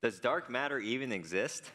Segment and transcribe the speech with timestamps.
[0.00, 1.72] Does dark matter even exist?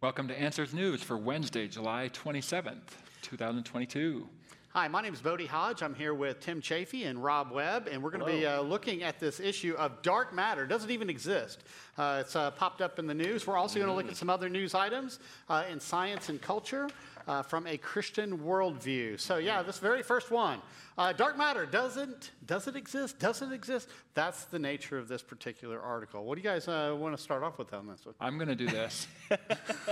[0.00, 2.80] Welcome to Answers News for Wednesday, July 27th,
[3.20, 4.26] 2022.
[4.70, 5.82] Hi, my name is Bodie Hodge.
[5.82, 9.02] I'm here with Tim Chaffey and Rob Webb, and we're going to be uh, looking
[9.02, 10.66] at this issue of dark matter.
[10.66, 11.64] Does it even exist?
[11.98, 13.46] Uh, it's uh, popped up in the news.
[13.46, 15.18] We're also going to look at some other news items
[15.50, 16.88] uh, in science and culture
[17.28, 19.20] uh, from a Christian worldview.
[19.20, 20.62] So, yeah, this very first one
[20.96, 23.18] uh, dark matter doesn't does it exist?
[23.18, 23.88] Doesn't exist?
[24.14, 26.24] That's the nature of this particular article.
[26.24, 28.14] What do you guys uh, want to start off with on this one?
[28.20, 29.06] I'm going to do this.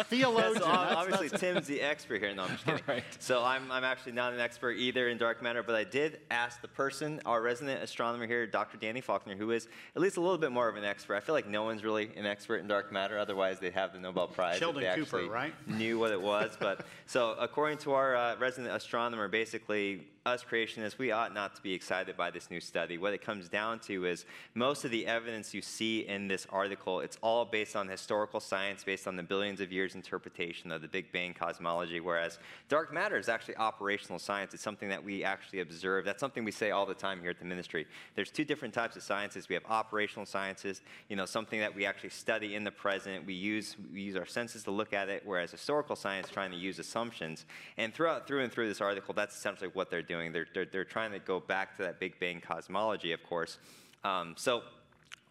[0.04, 0.54] Theologian.
[0.62, 2.34] So, that's- obviously, that's- Tim's the expert here.
[2.34, 2.82] No, I'm just kidding.
[2.86, 3.04] Right.
[3.18, 6.60] So I'm, I'm actually not an expert either in dark matter, but I did ask
[6.62, 8.76] the person, our resident astronomer here, Dr.
[8.78, 11.16] Danny Faulkner, who is at least a little bit more of an expert.
[11.16, 13.98] I feel like no one's really an expert in dark matter, otherwise they'd have the
[14.00, 14.54] Nobel Prize.
[14.54, 15.52] if Sheldon they Cooper, actually right?
[15.68, 20.96] Knew what it was, but so according to our uh, resident astronomer, basically us creationists,
[20.96, 22.96] we ought not to be excited by this new study.
[22.96, 24.24] What it comes down to is
[24.55, 28.82] most of the evidence you see in this article, it's all based on historical science,
[28.82, 32.38] based on the billions of years interpretation of the Big Bang cosmology, whereas
[32.71, 34.54] dark matter is actually operational science.
[34.54, 36.07] It's something that we actually observe.
[36.07, 37.87] That's something we say all the time here at the ministry.
[38.15, 39.51] There's two different types of sciences.
[39.51, 43.26] We have operational sciences, you know, something that we actually study in the present.
[43.26, 46.52] We use, we use our senses to look at it, whereas historical science is trying
[46.52, 47.45] to use assumptions.
[47.76, 50.13] And throughout, through and through this article, that's essentially what they're doing.
[50.32, 53.59] They're, they're, they're trying to go back to that Big Bang cosmology, of course.
[54.04, 54.62] Um, so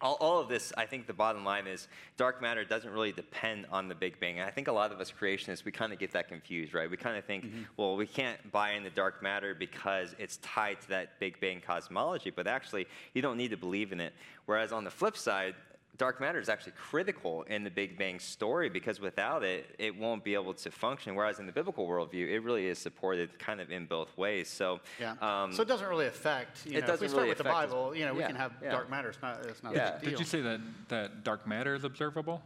[0.00, 3.66] all, all of this, I think the bottom line is dark matter doesn't really depend
[3.70, 4.38] on the Big Bang.
[4.38, 6.90] And I think a lot of us creationists, we kind of get that confused, right?
[6.90, 7.46] We kind of think,
[7.76, 12.30] well, we can't buy into dark matter because it's tied to that Big Bang cosmology,
[12.30, 14.12] but actually, you don't need to believe in it.
[14.46, 15.54] Whereas on the flip side,
[15.96, 20.24] dark matter is actually critical in the Big Bang story because without it, it won't
[20.24, 21.14] be able to function.
[21.14, 24.48] Whereas in the biblical worldview, it really is supported kind of in both ways.
[24.48, 25.14] So, Yeah.
[25.20, 26.66] um, so it doesn't really affect.
[26.66, 27.70] You it know, if doesn't we start really with the affect us.
[27.70, 28.70] Bible, you know, we Yeah, can have yeah.
[28.70, 29.08] dark matter.
[29.10, 29.44] It's not.
[29.46, 29.88] It's not Yeah.
[29.88, 30.10] a big deal.
[30.10, 32.42] Did you say that, that dark matter is observable?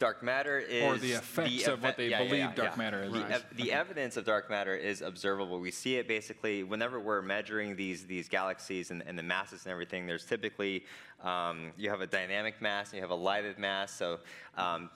[0.00, 2.76] Dark matter is Or the effects of what they yeah, believe yeah, dark yeah.
[2.78, 3.12] matter is.
[3.12, 3.30] The, Right.
[3.32, 5.60] ev- the evidence of dark matter is observable.
[5.60, 9.70] We see it basically whenever we're measuring these these galaxies and, and the masses and
[9.72, 10.06] everything.
[10.06, 10.86] There's typically
[11.22, 13.92] um, you have a dynamic mass and you have a lighted mass.
[13.92, 14.20] So
[14.56, 14.88] um,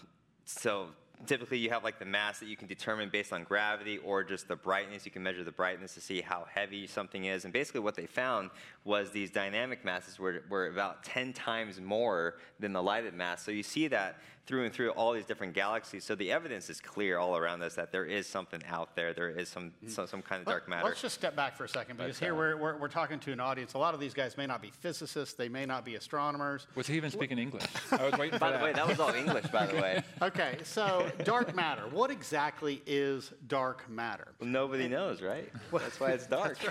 [0.47, 0.87] so
[1.27, 4.49] typically you have like the mass that you can determine based on gravity or just
[4.49, 5.05] the brightness.
[5.05, 7.45] You can measure the brightness to see how heavy something is.
[7.45, 8.51] And basically what they found
[8.85, 13.45] was these dynamic masses were, were about 10 times more than the lighted mass.
[13.45, 16.05] So you see that through and through all these different galaxies.
[16.05, 19.13] So the evidence is clear all around us that there is something out there.
[19.13, 20.85] There is some, some, some kind of dark matter.
[20.85, 23.19] Let's just step back for a second because But, here uh, we're, we're, we're talking
[23.21, 23.75] to an audience.
[23.75, 26.67] A lot of these guys may not be physicists, they may not be astronomers.
[26.75, 27.65] Was he even speaking English?
[27.93, 28.59] I was waiting for by that.
[28.59, 30.03] the way, that was all English, by the way.
[30.23, 31.83] Okay, so dark matter.
[31.91, 34.29] What exactly is dark matter?
[34.41, 35.51] Well, nobody knows, right?
[35.71, 36.59] That's why it's dark.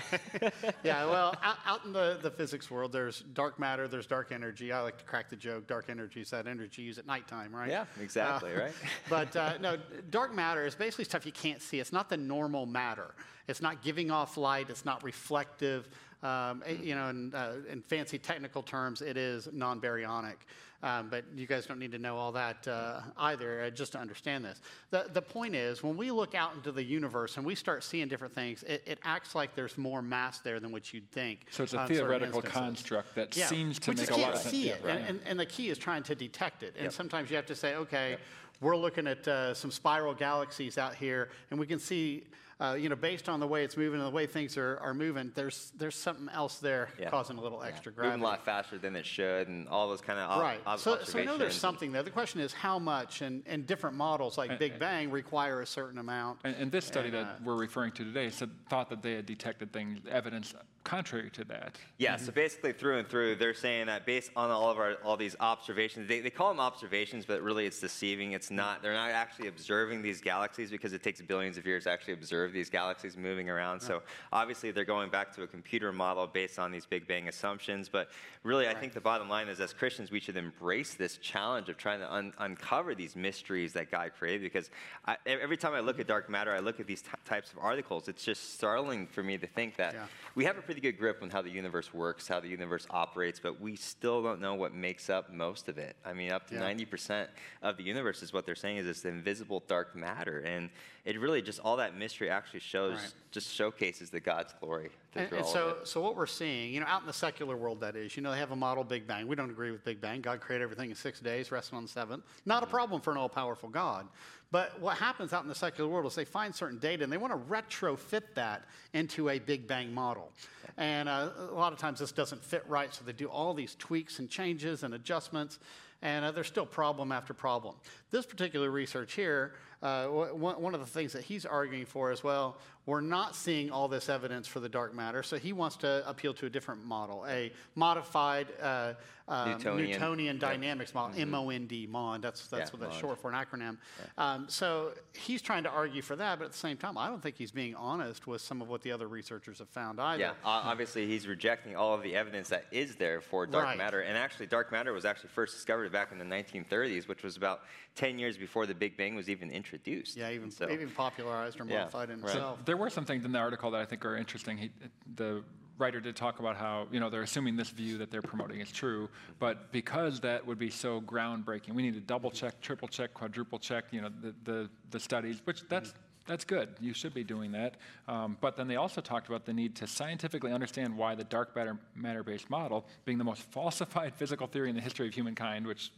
[0.82, 4.72] Yeah, well, out, out in the, the physics world, there's dark matter, there's dark energy.
[4.72, 7.54] I like to crack the joke dark energy is that energy you use at nighttime,
[7.54, 7.63] right?
[7.68, 8.72] Yeah, exactly, right?
[9.08, 9.76] But uh, no,
[10.10, 11.80] dark matter is basically stuff you can't see.
[11.80, 13.14] It's not the normal matter.
[13.46, 14.70] It's not giving off light.
[14.70, 15.88] It's not reflective.
[16.22, 20.36] Um, eh, you know, in, uh, in fancy technical terms, it is non-baryonic.
[20.82, 23.98] Um, but you guys don't need to know all that uh, either, uh, just to
[23.98, 24.60] understand this.
[24.90, 28.06] The, the point is, when we look out into the universe and we start seeing
[28.06, 31.46] different things, it, it acts like there's more mass there than what you'd think.
[31.50, 34.50] So it's a theoretical construct that Yeah, seems to but make a lot of sense.
[34.50, 34.98] see Yeah, it, right.
[34.98, 36.76] and, and, and the key is trying to detect it.
[36.78, 38.18] And sometimes you have to say, okay,
[38.60, 42.24] we're looking at uh, some spiral galaxies out here, and we can see,
[42.60, 44.94] uh, you know, based on the way it's moving and the way things are, are
[44.94, 47.10] moving, there's there's something else there Yeah.
[47.10, 50.18] causing a little extra Moving a lot faster than it should, and all those kind
[50.18, 50.60] of Right.
[50.66, 52.02] ob- So, so we know there's something there.
[52.02, 55.98] The question is how much, and, and different models like Big Bang require a certain
[55.98, 56.40] amount.
[56.44, 59.14] And, and this study And, that uh, we're referring to today said, thought that they
[59.14, 61.78] had detected things, evidence contrary to that.
[61.98, 62.34] Yeah, so mm-hmm.
[62.34, 66.08] basically through and through, they're saying that based on all of our all these observations,
[66.08, 68.32] they, they call them observations, but really it's deceiving.
[68.32, 68.82] It's not.
[68.82, 72.52] They're not actually observing these galaxies because it takes billions of years to actually observe
[72.52, 73.80] these galaxies moving around.
[73.80, 74.02] So
[74.32, 77.88] obviously they're going back to a computer model based on these Big Bang assumptions.
[77.88, 78.10] But
[78.42, 81.78] really, I think the bottom line is, as Christians, we should embrace this challenge of
[81.78, 84.42] trying to un- uncover these mysteries that God created.
[84.42, 84.70] Because
[85.06, 86.08] I, every time I look at mm-hmm.
[86.08, 88.08] dark matter, I look at these t- types of articles.
[88.08, 90.06] It's just startling for me to think that Yeah.
[90.34, 93.38] we have a pretty good grip on how the universe works, how the universe operates,
[93.38, 95.94] but we still don't know what makes up most of it.
[96.04, 96.62] I mean, up to Yeah.
[96.62, 97.28] 90%
[97.62, 100.40] of the universe is what they're saying is this invisible dark matter.
[100.40, 100.70] And
[101.04, 103.12] it really just, all that mystery actually shows, Right.
[103.30, 104.90] just showcases the God's glory.
[105.14, 107.94] And, and so, so what we're seeing, you know, out in the secular world, that
[107.94, 109.28] is, you know, they have a model Big Bang.
[109.28, 110.20] We don't agree with Big Bang.
[110.22, 112.24] God created everything in six days, resting on the seventh.
[112.46, 112.70] Not Mm-hmm.
[112.70, 114.08] a problem for an all-powerful God.
[114.54, 117.16] But what happens out in the secular world is they find certain data and they
[117.16, 120.30] want to retrofit that into a Big Bang model.
[120.76, 123.74] And uh, a lot of times this doesn't fit right, so they do all these
[123.74, 125.58] tweaks and changes and adjustments.
[126.02, 127.74] and uh, there's still problem after problem.
[128.12, 129.54] This particular research here,
[129.84, 133.70] uh, one, one of the things that he's arguing for as well, we're not seeing
[133.70, 136.84] all this evidence for the dark matter, so he wants to appeal to a different
[136.84, 138.94] model, a modified uh,
[139.26, 139.90] um, Newtonian.
[139.90, 142.22] Newtonian dynamics model, MOND, MOND.
[142.22, 143.78] That's that's Yeah, what that's short for an acronym.
[144.18, 147.22] Um, so he's trying to argue for that, but at the same time, I don't
[147.22, 150.20] think he's being honest with some of what the other researchers have found either.
[150.20, 153.78] Yeah, obviously he's rejecting all of the evidence that is there for dark Right.
[153.78, 154.00] matter.
[154.00, 157.62] And actually, dark matter was actually first discovered back in the 1930s, which was about
[157.94, 159.73] 10 years before the Big Bang was even introduced.
[159.84, 162.30] Yeah, even So- even popularized or Yeah, modified in right.
[162.34, 162.64] itself.
[162.64, 164.58] There were some things in the article that I think are interesting.
[164.58, 164.70] He,
[165.16, 165.42] the
[165.78, 168.70] writer did talk about how you know they're assuming this view that they're promoting is
[168.70, 173.12] true, but because that would be so groundbreaking, we need to double check, triple check,
[173.14, 173.84] quadruple check.
[173.90, 175.94] You know the the, the studies, which that's.
[176.26, 176.70] That's good.
[176.80, 177.74] You should be doing that.
[178.08, 181.54] Um, but then they also talked about the need to scientifically understand why the dark
[181.54, 185.92] matter, matter-based model, being the most falsified physical theory in the history of humankind, which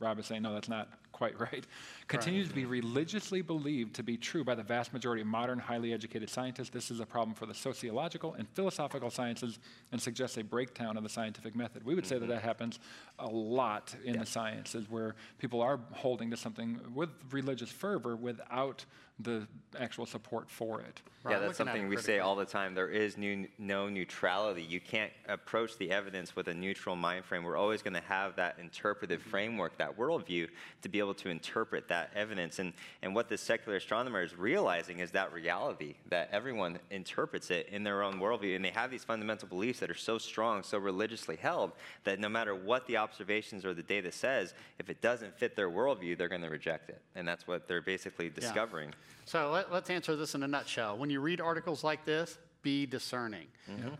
[0.00, 0.88] Rob is saying, no, that's not
[1.18, 1.66] quite right,
[2.06, 5.92] continues to be religiously believed to be true by the vast majority of modern, highly
[5.92, 6.70] educated scientists.
[6.70, 9.58] This is a problem for the sociological and philosophical sciences
[9.92, 11.84] and suggests a breakdown of the scientific method.
[11.84, 12.78] We would say that that happens
[13.18, 18.84] a lot in the sciences where people are holding to something with religious fervor without
[19.20, 19.48] the
[19.78, 21.02] actual support for it.
[21.24, 22.74] Right, yeah, that's something it we say all the time.
[22.74, 24.62] There is new, no neutrality.
[24.62, 27.42] You can't approach the evidence with a neutral mind frame.
[27.42, 29.30] We're always going to have that interpretive Mm-hmm.
[29.30, 30.48] framework, that worldview,
[30.82, 32.58] to be able to interpret that evidence.
[32.58, 32.72] And,
[33.02, 37.84] and what the secular astronomer is realizing is that reality, that everyone interprets it in
[37.84, 38.56] their own worldview.
[38.56, 41.72] And they have these fundamental beliefs that are so strong, so religiously held,
[42.04, 45.70] that no matter what the observations or the data says, if it doesn't fit their
[45.70, 47.00] worldview, they're going to reject it.
[47.14, 48.92] And that's what they're basically discovering.
[49.24, 50.96] So let, let's answer this in a nutshell.
[50.96, 53.46] When you read articles like this, be discerning.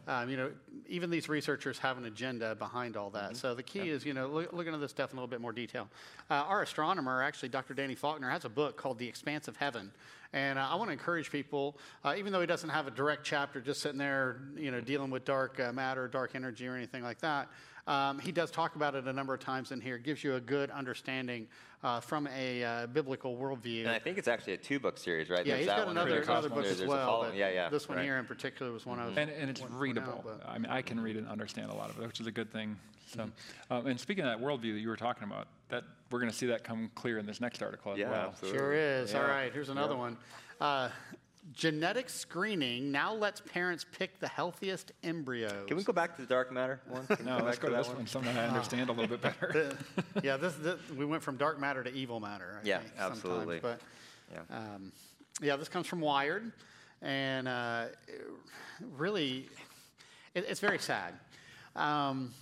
[0.07, 0.51] Um, you know,
[0.89, 3.37] even these researchers have an agenda behind all that.
[3.37, 5.41] So the key is, you know, look, looking at this stuff in a little bit
[5.41, 5.89] more detail.
[6.31, 7.75] Uh, our astronomer, actually, Dr.
[7.75, 9.93] Danny Faulkner, has a book called The Expanse of Heaven.
[10.33, 13.25] And uh, I want to encourage people, uh, even though he doesn't have a direct
[13.25, 17.03] chapter just sitting there, you know, dealing with dark uh, matter, dark energy, or anything
[17.03, 17.49] like that,
[17.89, 19.97] um, he does talk about it a number of times in here.
[19.97, 21.49] It gives you a good understanding
[21.83, 23.81] uh, from a uh, biblical worldview.
[23.81, 25.47] And I think it's actually a two book series, right?
[25.47, 27.31] Yeah, There's he's that got one, another, there's another book as well.
[27.35, 27.71] Yeah, yeah.
[27.71, 28.05] This one right.
[28.05, 29.17] here in particular was one I was.
[29.17, 30.23] And, and it's readable.
[30.27, 32.27] now, but- I mean, I can read and understand a lot of it, which is
[32.27, 32.77] a good thing.
[33.07, 33.31] So,
[33.71, 36.37] um, and speaking of that worldview that you were talking about, that we're going to
[36.37, 38.29] see that come clear in this next article as Yeah, well.
[38.29, 38.59] absolutely.
[38.59, 39.15] Sure is.
[39.15, 39.29] All Yeah.
[39.29, 39.99] right, here's another Yeah.
[39.99, 40.17] one.
[40.61, 40.91] Uh,
[41.53, 45.67] genetic screening now lets parents pick the healthiest embryos.
[45.67, 47.07] Can we go back to the dark matter one?
[47.07, 49.09] Can we No, let's back go to that this one, something I understand a little
[49.09, 49.77] bit better.
[50.23, 52.61] yeah, this, this we went from dark matter to evil matter.
[52.63, 53.17] I Yeah, think, sometimes.
[53.19, 53.59] absolutely.
[53.61, 53.81] But
[54.33, 54.57] Yeah.
[54.57, 54.93] um,
[55.41, 56.53] yeah, this comes from Wired,
[57.01, 58.23] and uh, it
[58.97, 59.49] really,
[60.35, 61.15] it, it's very sad.
[61.77, 62.33] Um,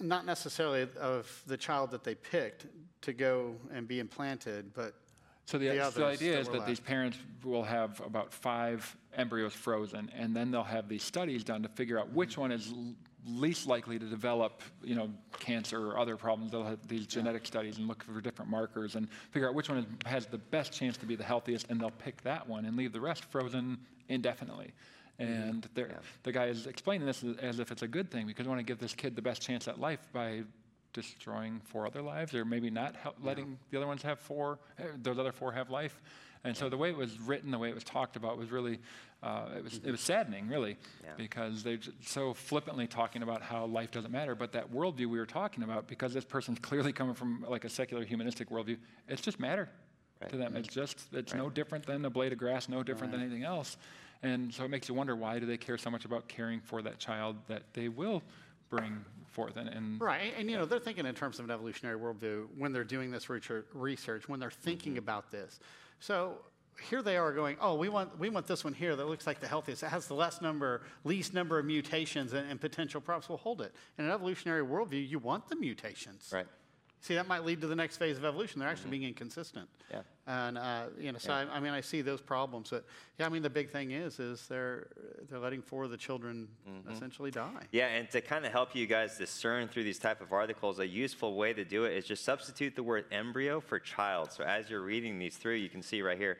[0.00, 2.66] not necessarily of the child that they picked
[3.02, 4.94] to go and be implanted, but
[5.48, 9.54] So the, the so the idea is that these parents will have about five embryos
[9.54, 12.94] frozen, and then they'll have these studies done to figure out which one is l-
[13.26, 15.08] least likely to develop, you know,
[15.40, 16.52] cancer or other problems.
[16.52, 19.78] They'll have these genetic studies and look for different markers and figure out which one
[19.78, 22.76] is, has the best chance to be the healthiest, and they'll pick that one and
[22.76, 23.78] leave the rest frozen
[24.10, 24.74] indefinitely.
[25.18, 25.86] And Yeah.
[26.24, 28.60] the guy is explaining this as, as if it's a good thing because we want
[28.60, 30.42] to give this kid the best chance at life by
[31.02, 35.18] destroying four other lives, or maybe not letting the other ones have four, uh, those
[35.18, 36.00] other four have life.
[36.44, 38.78] And so the way it was written, the way it was talked about, was really,
[39.22, 41.10] uh, it was it was saddening, really, Yeah.
[41.16, 44.34] because they're so flippantly talking about how life doesn't matter.
[44.34, 47.68] But that worldview we were talking about, because this person's clearly coming from like a
[47.68, 48.78] secular humanistic worldview,
[49.08, 49.68] it's just matter
[50.28, 50.56] to them.
[50.56, 53.76] It's just it's no different than a blade of grass, no different than anything else.
[54.22, 56.82] And so it makes you wonder why do they care so much about caring for
[56.82, 58.22] that child that they will
[58.68, 59.04] bring
[59.38, 62.46] forth and, and Right, and, you know they're thinking in terms of an evolutionary worldview
[62.56, 64.98] when they're doing this research, research when they're thinking Mm-hmm.
[64.98, 65.60] about this.
[66.00, 66.38] So
[66.88, 69.40] here they are going, oh, we want we want this one here that looks like
[69.40, 69.82] the healthiest.
[69.82, 73.28] It has the less number, least number of mutations and, and potential problems.
[73.28, 73.72] Well, hold it.
[73.98, 76.30] In an evolutionary worldview, you want the mutations.
[76.32, 76.46] Right.
[77.00, 78.58] See, that might lead to the next phase of evolution.
[78.58, 79.68] They're actually being inconsistent.
[79.90, 80.00] Yeah.
[80.26, 82.70] And uh, you know, so I, I mean, I see those problems.
[82.70, 82.84] But
[83.18, 84.88] yeah, I mean, the big thing is, is they're
[85.30, 86.48] they're letting four of the children
[86.90, 87.62] essentially die.
[87.72, 90.86] Yeah, and to kind of help you guys discern through these type of articles, a
[90.86, 94.32] useful way to do it is just substitute the word embryo for child.
[94.32, 96.38] So as you're reading these through, you can see right here,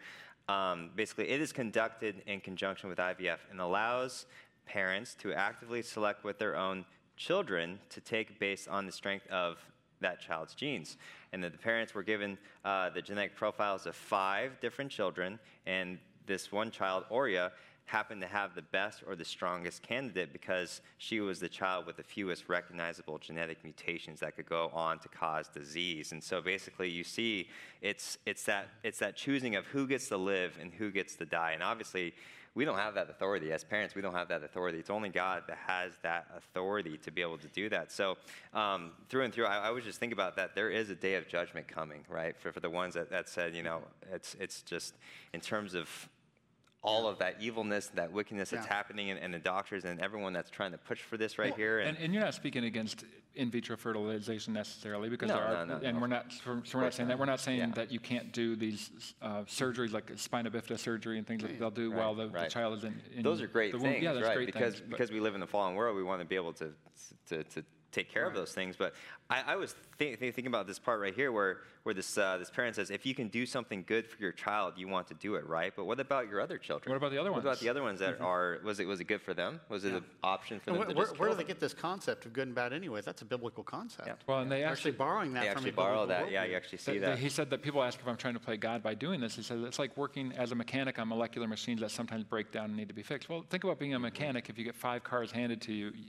[0.48, 4.26] um, basically, it is conducted in conjunction with IVF and allows
[4.66, 6.84] parents to actively select with their own
[7.16, 9.58] children to take based on the strength of
[10.00, 10.96] that child's genes.
[11.32, 15.98] And that the parents were given uh, the genetic profiles of five different children, and
[16.26, 17.52] this one child, Aurea,
[17.88, 21.96] happened to have the best or the strongest candidate because she was the child with
[21.96, 26.12] the fewest recognizable genetic mutations that could go on to cause disease.
[26.12, 27.48] And so basically, you see
[27.80, 31.24] it's, it's, that, it's that choosing of who gets to live and who gets to
[31.24, 31.52] die.
[31.52, 32.12] And obviously,
[32.54, 33.52] we don't have that authority.
[33.52, 34.78] As parents we don't have that authority.
[34.78, 37.92] It's only god that has that authority to be able to do that.
[37.92, 38.16] So
[38.54, 41.14] um, through and through I, I would just think about that there is a day
[41.14, 42.36] of judgment coming right?
[42.38, 44.94] For, for the ones that, that said you know it's, it's just
[45.32, 46.08] in terms of
[46.82, 50.50] all of that evilness, that wickedness that's happening, and, and the doctors and everyone that's
[50.50, 51.80] trying to push for this right here.
[51.80, 53.04] And, and you're not speaking against
[53.38, 56.00] in vitro fertilization necessarily, because No, there are, no, no, and no.
[56.00, 57.14] we're not, so we're not saying not.
[57.14, 57.18] that.
[57.20, 57.66] We're not saying Yeah.
[57.76, 58.90] that you can't do these
[59.22, 62.46] uh, surgeries like spina bifida surgery and things that they'll do Right, while the, the
[62.48, 63.00] child is in.
[63.14, 63.92] in those are great the womb.
[63.92, 64.34] things, Yeah, that's right?
[64.34, 66.34] great because things, but- because we live in the fallen world, we want to be
[66.34, 66.72] able to
[67.28, 68.76] to, to take care of those things.
[68.76, 68.94] But
[69.30, 72.36] I, I was think, think, thinking about this part right here, where where this uh,
[72.38, 75.14] this parent says, if you can do something good for your child, you want to
[75.14, 75.72] do it, right?
[75.74, 76.90] But what about your other children?
[76.90, 77.44] What about the other ones?
[77.44, 78.58] What about the other ones that are?
[78.64, 79.60] Was it was it good for them?
[79.68, 81.60] Was it an option for And them where, to where, just where do they get
[81.60, 84.06] this concept of good and bad Anyway, That's a biblical concept.
[84.08, 84.14] Yeah.
[84.26, 86.32] well, and they They're actually actually borrowing that They from actually borrow biblical that.
[86.32, 87.06] Yeah, you actually see Th- that.
[87.14, 89.36] th- He said that people ask if I'm trying to play God by doing this.
[89.36, 92.66] He said it's like working as a mechanic on molecular machines that sometimes break down
[92.66, 93.28] and need to be fixed.
[93.28, 94.48] Well, think about being a mechanic.
[94.50, 96.00] If you get five cars handed to you, y-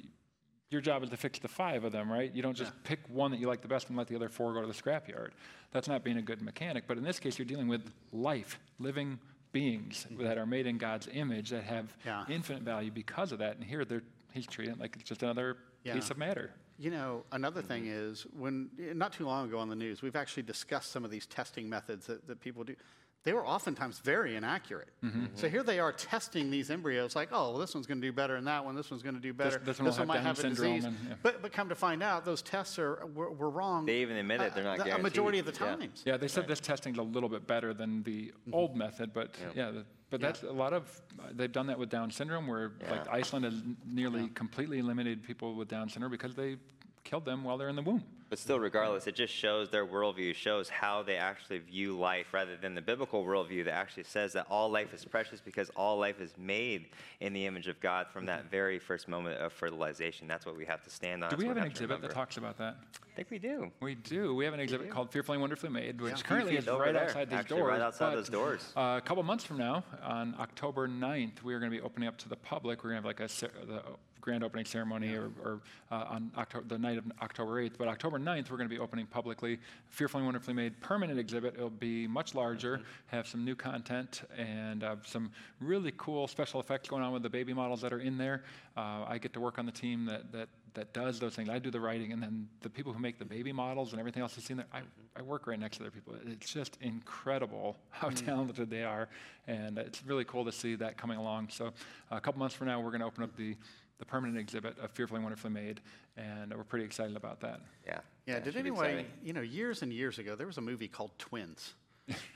[0.69, 2.31] your job is to fix the five of them, right?
[2.33, 4.53] You don't just pick one that you like the best and let the other four
[4.53, 5.29] go to the scrapyard.
[5.71, 6.83] That's not being a good mechanic.
[6.87, 9.19] But in this case, you're dealing with life, living
[9.51, 10.23] beings mm-hmm.
[10.23, 12.23] that are made in God's image that have Yeah.
[12.29, 13.55] infinite value because of that.
[13.55, 15.95] And here, they're, he's treating it like it's just another Yeah.
[15.95, 16.51] piece of matter.
[16.77, 18.11] You know, another thing mm-hmm.
[18.11, 21.25] is when not too long ago on the news, we've actually discussed some of these
[21.25, 22.75] testing methods that, that people do.
[23.23, 24.87] They were oftentimes very inaccurate.
[25.03, 25.19] Mm-hmm.
[25.19, 25.35] Mm-hmm.
[25.35, 28.13] So here they are testing these embryos, like, oh, well, this one's going to do
[28.13, 28.75] better than that one.
[28.75, 29.59] This one's going to do better.
[29.59, 30.85] this one will have might Down have a syndrome disease.
[30.85, 31.15] and- yeah.
[31.21, 33.85] But but come to find out, those tests are were, were wrong.
[33.85, 35.81] They even admit it, they're not uh, A majority of the guaranteed.
[35.81, 35.87] Yeah.
[35.87, 36.03] times.
[36.05, 38.53] Yeah, they said this testing's a little bit better than the mm-hmm.
[38.53, 41.01] old method, but yeah, the, but that's a lot of
[41.33, 45.55] they've done that with Down syndrome, where like Iceland has n- nearly completely eliminated people
[45.55, 46.55] with Down syndrome because they
[47.03, 48.03] killed them while they're in the womb.
[48.29, 52.55] But still, regardless, it just shows their worldview, shows how they actually view life rather
[52.55, 56.21] than the biblical worldview that actually says that all life is precious because all life
[56.21, 56.85] is made
[57.21, 60.27] in the image of God from that very first moment of fertilization.
[60.27, 61.31] That's what we have to stand on.
[61.31, 62.75] Do we have an to exhibit that talks about that?
[63.11, 63.71] I think we do.
[63.81, 64.35] We do.
[64.35, 66.21] We have an exhibit called Fearfully and Wonderfully Made, which Yeah.
[66.21, 67.69] currently is right there, outside these actually, doors.
[67.71, 68.71] right outside those doors.
[68.77, 72.07] Uh, a couple months from now, on October 9th, we are going to be opening
[72.07, 72.83] up to the public.
[72.83, 73.81] We're going to have like a the
[74.21, 75.61] grand opening ceremony or, or
[75.91, 77.73] uh, on October, the night of October 8th.
[77.77, 79.59] But October 9th, we're going to be opening publicly
[79.89, 81.55] Fearfully and Wonderfully Made permanent exhibit.
[81.55, 83.15] It'll be much larger, Mm-hmm.
[83.15, 87.29] have some new content, and uh, some really cool special effects going on with the
[87.29, 88.43] baby models that are in there.
[88.77, 91.49] Uh, I get to work on the team that, that, that does those things.
[91.49, 94.21] I do the writing, and then the people who make the baby models and everything
[94.21, 94.81] else see in there, I,
[95.17, 96.13] I work right next to their people.
[96.25, 99.09] It's just incredible how talented they are,
[99.47, 101.49] and it's really cool to see that coming along.
[101.49, 101.71] So
[102.11, 103.55] a couple months from now, we're going to open up the,
[103.99, 105.81] the permanent exhibit of Fearfully and Wonderfully Made,
[106.17, 107.59] and we're pretty excited about that.
[107.85, 107.99] Yeah.
[108.25, 110.61] Yeah, it did should be anyway, you know, years and years ago, there was a
[110.61, 111.73] movie called Twins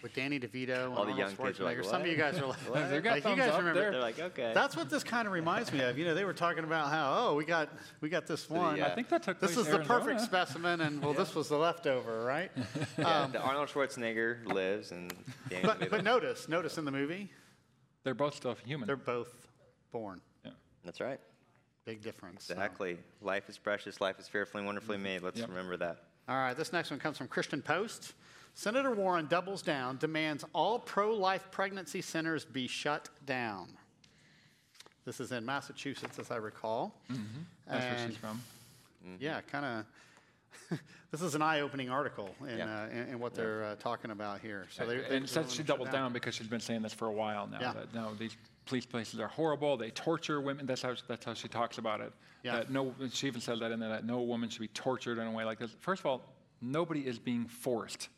[0.03, 1.85] with Danny DeVito and All the Arnold young kids like, Schwarzenegger.
[1.85, 3.73] Some of you guys are like, like, you guys up remember.
[3.73, 3.91] there.
[3.91, 4.51] They're like, okay.
[4.53, 5.97] That's what this kind of reminds me of.
[5.97, 7.69] You know, they were talking about how, oh, we got
[8.01, 8.77] we got this one.
[8.77, 8.87] yeah.
[8.87, 11.49] I think that took This place is in the perfect specimen, and well, this was
[11.49, 12.51] the leftover, right?
[12.97, 15.11] Um, yeah, the Arnold Schwarzenegger lives and
[15.49, 15.89] Danny But, DeVito.
[15.89, 17.31] but notice, notice in the movie,
[18.03, 18.85] They're both still human.
[18.87, 19.47] they're both
[19.91, 20.21] born.
[20.45, 20.51] Yeah.
[20.85, 21.19] That's right.
[21.85, 22.45] Big difference.
[22.45, 22.53] so.
[22.53, 22.97] Exactly.
[23.21, 23.99] Life is precious.
[23.99, 25.21] Life is fearfully and wonderfully made.
[25.21, 25.49] Let's Yep.
[25.49, 26.03] remember that.
[26.29, 28.13] All right, this next one comes from Christian Post.
[28.53, 33.67] Senator Warren doubles down, demands all pro life pregnancy centers be shut down.
[35.05, 36.95] This is in Massachusetts, as I recall.
[37.67, 38.41] That's where she's from.
[39.19, 39.65] Yeah, kind
[40.69, 40.79] of.
[41.11, 42.83] this is an eye opening article in, Yeah.
[42.83, 44.67] uh, in, in what they're uh, talking about here.
[44.71, 47.07] So they, they, and it says she doubled down because she's been saying this for
[47.07, 47.57] a while now.
[47.59, 47.73] Yeah.
[47.73, 49.77] That no, these police places are horrible.
[49.77, 50.65] They torture women.
[50.65, 52.13] That's how that's how she talks about it.
[52.43, 52.57] Yeah.
[52.57, 55.27] That no, she even says that in there that no woman should be tortured in
[55.27, 55.75] a way like this.
[55.79, 56.21] First of all,
[56.61, 58.09] nobody is being forced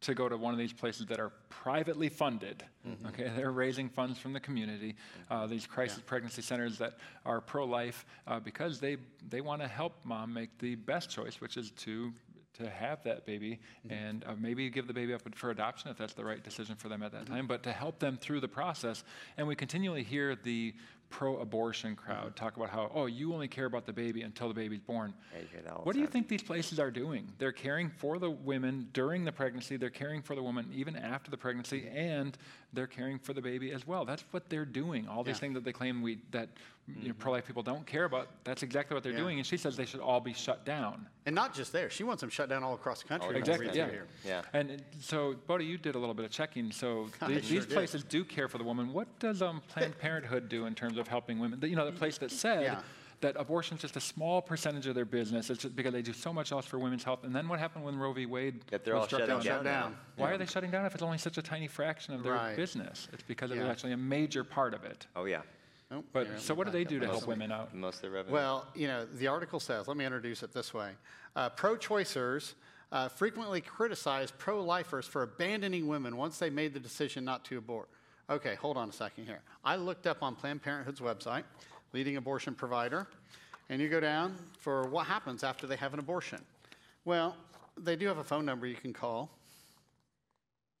[0.00, 2.62] to go to one of these places that are privately funded.
[2.86, 3.06] Mm-hmm.
[3.08, 4.94] Okay, they're raising funds from the community.
[5.30, 6.94] Uh, these crisis pregnancy centers that
[7.26, 8.96] are pro-life uh, because they
[9.28, 12.12] they want to help mom make the best choice, which is to
[12.58, 13.94] to have that baby Mm-hmm.
[13.94, 16.88] and uh, maybe give the baby up for adoption if that's the right decision for
[16.88, 19.04] them at that time, but to help them through the process.
[19.36, 20.74] And we continually hear the
[21.10, 24.80] pro-abortion crowd talk about how, oh, you only care about the baby until the baby's
[24.80, 25.12] born.
[25.34, 27.26] Yeah, you hear that all the what do you think these places are doing?
[27.38, 29.76] They're caring for the women during the pregnancy.
[29.76, 32.36] They're caring for the woman even after the pregnancy, and
[32.72, 34.04] they're caring for the baby as well.
[34.04, 35.08] That's what they're doing.
[35.08, 35.40] All these Yeah.
[35.40, 36.48] things that they claim we that
[37.02, 38.28] you know, pro-life people don't care about.
[38.44, 39.18] That's exactly what they're Mm-hmm.
[39.18, 39.24] Yeah.
[39.24, 39.38] doing.
[39.38, 41.06] And she says they should all be shut down.
[41.26, 41.90] And not just there.
[41.90, 43.28] She wants them shut down all across the country.
[43.28, 43.66] All Exactly.
[43.74, 43.90] Yeah.
[43.90, 44.06] here.
[44.24, 44.40] Yeah.
[44.54, 46.70] And so, Bodie, you did a little bit of checking.
[46.72, 48.90] So I the- sure these places do care for the woman.
[48.94, 51.60] What does um, Planned Parenthood do in terms of helping women?
[51.60, 52.82] The- You know, the place that said Yeah.
[53.20, 55.50] that abortion is just a small percentage of their business.
[55.50, 57.24] It's just because they do so much else for women's health.
[57.24, 58.26] And then what happened when Roe v.
[58.26, 59.42] Wade That they're was all struck shutting down?
[59.42, 59.82] Shut down.
[59.92, 59.98] down.
[60.16, 62.56] Why are they shutting down if it's only such a tiny fraction of their Right.
[62.56, 63.08] business?
[63.12, 65.06] It's because it was actually a major part of it.
[65.16, 65.42] Oh yeah.
[65.90, 67.74] Nope, But here, so what do they do to help women out?
[67.74, 68.34] Most of the revenue.
[68.34, 70.92] Well, you know, the article says, let me introduce it this way.
[71.34, 72.52] Uh, pro-choicers
[72.92, 77.88] uh, frequently criticize pro-lifers for abandoning women once they made the decision not to abort.
[78.30, 79.40] Okay, hold on a second here.
[79.64, 81.44] I looked up on Planned Parenthood's website,
[81.92, 83.06] leading abortion provider,
[83.70, 86.40] and you go down for what happens after they have an abortion.
[87.04, 87.34] Well,
[87.78, 89.30] they do have a phone number you can call.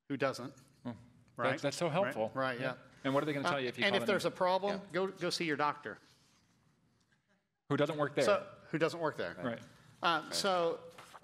[0.08, 0.52] Who doesn't?
[0.84, 0.94] That-
[1.36, 1.62] Right?
[1.62, 2.32] That's so helpful.
[2.34, 2.72] Right, yeah.
[3.04, 4.80] And what are they going to tell you if you and if there's a problem,
[4.92, 5.98] go, go see your doctor.
[7.68, 8.24] who doesn't work there?
[8.24, 9.36] So, who doesn't work there?
[9.44, 9.60] right.
[10.02, 10.80] Uh, So,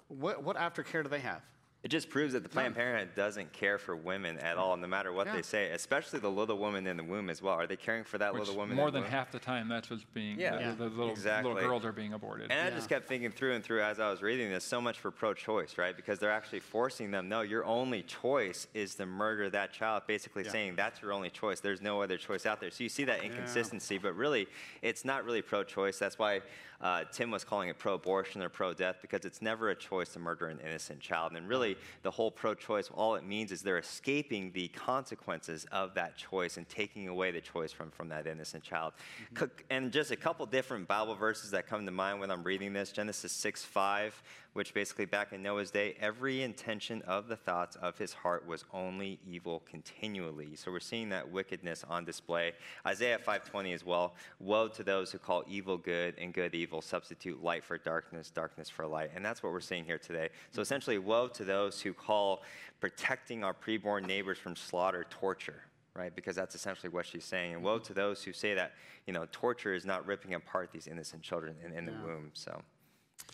[0.07, 1.41] what, what aftercare do they have?
[1.85, 5.13] It just proves that the Planned Parenthood doesn't care for women at all, no matter
[5.13, 5.35] what Yeah.
[5.35, 7.53] they say, especially the little woman in the womb as well.
[7.53, 8.75] Are they caring for that Which little woman?
[8.75, 9.11] more in the than womb?
[9.11, 10.55] half the time, that's what's being, Yeah.
[10.55, 10.71] the, Yeah.
[10.71, 11.53] the little, Exactly.
[11.53, 12.51] little girls are being aborted.
[12.51, 14.97] And I just kept thinking through and through as I was reading this, so much
[14.97, 15.95] for pro-choice, right?
[15.95, 17.29] Because they're actually forcing them.
[17.29, 20.07] No, your only choice is to murder that child.
[20.07, 20.51] Basically Yeah.
[20.51, 21.59] saying that's your only choice.
[21.59, 22.71] There's no other choice out there.
[22.71, 24.47] So you see that inconsistency, but really,
[24.81, 25.99] it's not really pro-choice.
[25.99, 26.41] That's why
[26.81, 30.47] uh, Tim was calling it pro-abortion or pro-death because it's never a choice to murder
[30.47, 31.31] an innocent child.
[31.31, 36.17] And really, the whole pro-choice, all it means is they're escaping the consequences of that
[36.17, 38.93] choice and taking away the choice from from that innocent child.
[39.33, 39.45] Mm-hmm.
[39.69, 42.91] And just a couple different Bible verses that come to mind when I'm reading this.
[42.91, 44.23] Genesis 6 5,
[44.55, 48.63] which basically back in Noah's day, every intention of the thoughts of his heart was
[48.71, 50.55] only evil continually.
[50.55, 52.53] So we're seeing that wickedness on display.
[52.87, 54.15] Isaiah 5:20 as well.
[54.39, 58.69] Woe to those who call evil good and good evil, substitute light for darkness, darkness
[58.69, 59.11] for light.
[59.13, 60.29] And that's what we're seeing here today.
[60.51, 62.41] So essentially, woe to those who call
[62.79, 65.63] protecting our preborn neighbors from slaughter torture
[65.97, 66.13] right?
[66.13, 67.53] Because that's essentially what she's saying.
[67.53, 67.85] And woe mm-hmm.
[67.85, 68.73] to those who say that,
[69.07, 72.31] you know, torture is not ripping apart these innocent children in, in the womb.
[72.33, 72.61] So,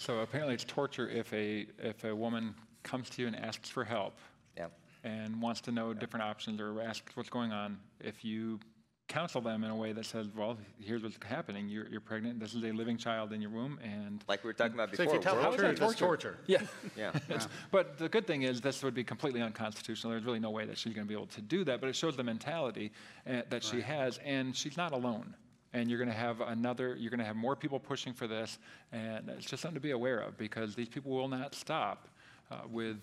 [0.01, 3.83] So apparently, it's torture if a if a woman comes to you and asks for
[3.83, 4.17] help
[4.57, 4.65] yeah.
[5.03, 7.77] and wants to know different options or asks what's going on.
[7.99, 8.59] If you
[9.07, 11.69] counsel them in a way that says, "Well, here's what's happening.
[11.69, 12.39] You're, you're pregnant.
[12.39, 15.03] This is a living child in your womb, and Like we were talking about So
[15.03, 15.05] before.
[15.05, 15.91] if you tell world the truth, peace.
[15.91, 16.37] it's torture.
[16.47, 16.61] yeah."
[16.97, 17.11] Yeah.
[17.29, 20.13] It's- But the good thing is, this would be completely unconstitutional.
[20.13, 21.79] There's really no way that she's going to be able to do that.
[21.79, 22.91] But it shows the mentality
[23.29, 25.35] uh, that she has, and she's not alone.
[25.73, 26.95] And you're going to have another.
[26.97, 28.59] You're going to have more people pushing for this,
[28.91, 32.07] and it's just something to be aware of because these people will not stop
[32.51, 32.97] uh, with,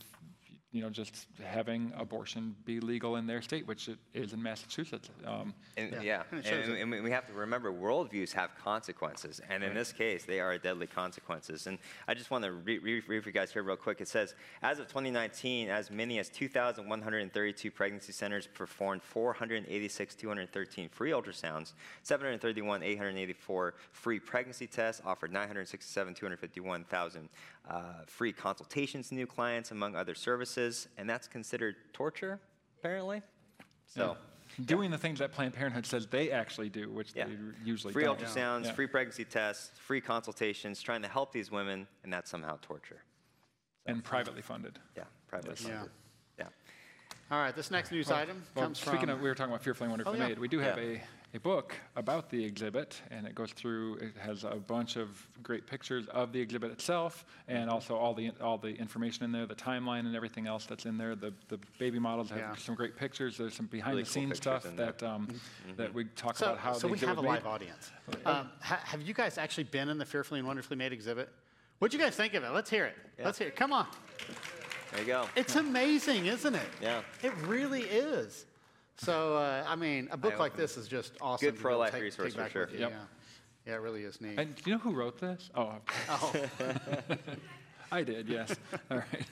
[0.70, 5.08] you know, just having abortion be legal in their state, which it is in Massachusetts.
[5.24, 6.02] Um, And, Yeah.
[6.02, 9.92] yeah, And and, and we- we have to remember worldviews have consequences, and in this
[9.92, 11.66] case, they are deadly consequences.
[11.68, 14.00] And I just want to re- re- read for you guys here real quick.
[14.02, 21.12] It says, as of 2019, as many as 2,132 pregnancy centers performed 486, 213 free
[21.12, 27.28] ultrasounds, 731, 884 free pregnancy tests, offered 967, 251,000
[27.68, 32.40] uh, free consultations to new clients, among other services, and that's considered torture,
[32.78, 33.22] apparently.
[33.86, 34.16] So.
[34.64, 37.26] Doing the things that Planned Parenthood says they actually do, which Yeah.
[37.26, 38.18] they usually free don't.
[38.18, 38.72] ultrasounds, Yeah.
[38.72, 43.02] free pregnancy tests, free consultations, trying to help these women, and that's somehow torture.
[43.86, 44.78] and privately funded.
[44.96, 45.76] Yeah, privately Yeah.
[45.78, 45.92] funded.
[46.38, 46.48] Yeah.
[47.30, 49.10] All right, this next news item Well, comes speaking from.
[49.10, 50.28] of, we were talking about fearfully and wonderfully Oh, yeah.
[50.28, 50.38] made.
[50.38, 50.84] We do have Yeah.
[50.84, 51.02] a,
[51.34, 53.96] a book about the exhibit, and it goes through.
[53.96, 55.08] It has a bunch of
[55.42, 59.44] great pictures of the exhibit itself, and also all the all the information in there,
[59.44, 61.14] the timeline and everything else that's in there.
[61.14, 62.54] The the baby models have Yeah.
[62.56, 63.36] some great pictures.
[63.36, 64.86] There's some behind Really the cool scenes pictures stuff in there.
[64.92, 65.28] that um,
[65.76, 67.90] that we talk so, about how so the we exhibit have a was live audience.
[68.24, 71.28] Um, ha- have you guys actually been in the Fearfully and Wonderfully Made exhibit?
[71.78, 72.50] What'd you guys think of it?
[72.50, 72.96] Let's hear it.
[73.22, 73.54] Let's hear it.
[73.56, 73.86] Come on.
[74.92, 75.26] There you go.
[75.36, 76.68] It's amazing, isn't it?
[76.82, 77.02] Yeah.
[77.22, 78.46] It really is.
[78.98, 81.46] So, uh, I mean, a book I like this is just awesome.
[81.46, 82.68] Good to to pro-life take- resource take for sure.
[82.72, 82.90] Yep.
[82.90, 82.96] Yeah.
[83.66, 84.38] yeah, it really is neat.
[84.38, 85.50] And do you know who wrote this?
[85.54, 85.74] Oh,
[86.10, 86.32] oh,
[87.92, 88.28] I did.
[88.28, 88.54] Yes.
[88.90, 89.26] All right.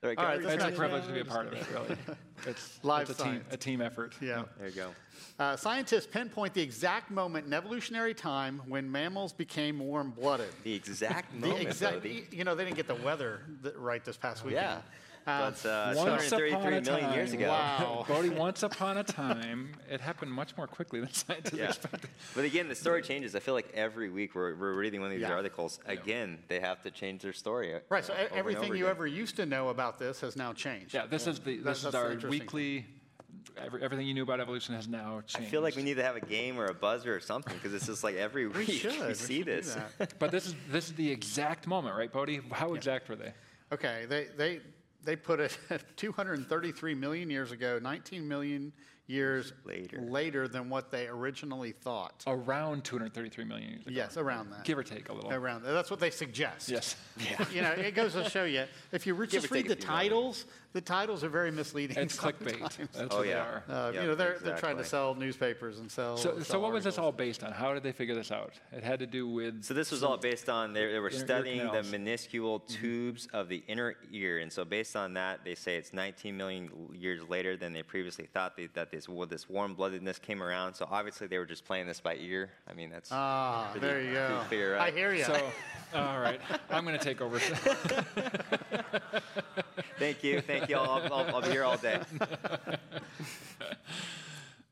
[0.00, 0.22] There you go.
[0.22, 1.66] right, It's a privilege to be a part of it.
[1.72, 1.96] Really.
[2.46, 4.14] It's Live it's a team a team effort.
[4.20, 4.44] yeah.
[4.56, 4.90] There you go.
[5.40, 10.50] Uh, scientists pinpoint the exact moment in evolutionary time when mammals became warm-blooded.
[10.62, 11.58] The exact moment.
[11.58, 13.40] The exact, you know, they didn't get the weather
[13.76, 14.62] right this past weekend.
[14.62, 14.80] Yeah.
[15.28, 17.40] But uh, Once upon a million years time.
[17.40, 17.48] ago.
[17.50, 18.04] Wow.
[18.08, 21.66] Bodie, once upon a time, it happened much more quickly than scientists Yeah.
[21.66, 22.08] expected.
[22.34, 23.34] But again, the story changes.
[23.34, 25.34] I feel like every week we're, we're reading one of these Yeah.
[25.34, 25.80] articles.
[25.86, 27.74] Again, they have to change their story.
[27.74, 28.96] uh, Right, so o- over and everything over you again.
[28.96, 30.94] ever used to know about this has now changed.
[30.94, 32.86] Yeah, this is the That- this is that's the our interesting weekly.
[33.56, 35.48] Every, everything you knew about evolution has now changed.
[35.48, 37.74] I feel like we need to have a game or a buzzer or something because
[37.74, 39.00] it's just like every We week should.
[39.00, 39.76] we we see should this.
[40.18, 42.40] But this is this is the exact moment, right, Bodie?
[42.52, 43.32] How exact were they?
[43.72, 44.60] Okay, they, they,
[45.08, 45.56] they put it
[45.96, 48.74] 233 million years ago, 19 million
[49.06, 50.02] years Later.
[50.02, 52.22] later than what they originally thought.
[52.26, 53.96] Around 233 million years ago.
[53.96, 54.64] Yes, around that.
[54.64, 55.32] Give or take a little.
[55.32, 55.72] Around that.
[55.72, 56.68] That's what they suggest.
[56.68, 56.94] Yes.
[57.18, 57.46] Yeah.
[57.50, 60.80] You know, it goes to show you, if you re- just read the titles, the
[60.80, 61.96] titles are very misleading.
[61.96, 62.50] It's clickbait.
[62.58, 62.88] sometimes.
[62.92, 63.34] That's Oh, what yeah.
[63.34, 63.62] they are.
[63.68, 66.16] Uh, Yep, you know, they're, they're trying to sell newspapers and sell.
[66.16, 67.52] So, so sell what was this all based on?
[67.52, 68.52] How did they figure this out?
[68.72, 69.64] It had to do with.
[69.64, 71.86] So this was all based on they, they were Inner studying the canals.
[71.86, 71.92] Mm-hmm.
[72.04, 76.36] minuscule tubes of the inner ear, and so based on that, they say it's 19
[76.36, 80.74] million years later than they previously thought they, that this well, this warm-bloodedness came around.
[80.74, 82.50] So obviously they were just playing this by ear.
[82.68, 84.42] I mean that's Ah, pretty- there you pretty go.
[84.48, 85.24] clear, I hear you.
[85.24, 85.40] So,
[85.94, 87.40] all right, I'm going to take over.
[89.98, 90.76] Thank you, thank you.
[90.76, 92.00] I'll, I'll, I'll be here all day.